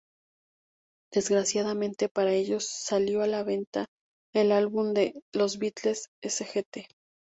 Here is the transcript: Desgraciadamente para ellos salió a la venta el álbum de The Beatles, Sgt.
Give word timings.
Desgraciadamente 1.13 2.09
para 2.09 2.31
ellos 2.33 2.65
salió 2.65 3.21
a 3.21 3.27
la 3.27 3.43
venta 3.43 3.85
el 4.33 4.51
álbum 4.51 4.93
de 4.95 5.13
The 5.31 5.45
Beatles, 5.59 6.07
Sgt. 6.23 6.81